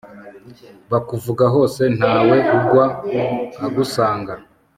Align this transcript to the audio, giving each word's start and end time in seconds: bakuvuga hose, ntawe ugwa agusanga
bakuvuga 0.91 1.45
hose, 1.53 1.81
ntawe 1.97 2.37
ugwa 2.57 2.85
agusanga 3.65 4.33